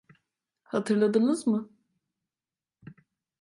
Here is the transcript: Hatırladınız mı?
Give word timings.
Hatırladınız 0.63 1.47
mı? 1.47 1.69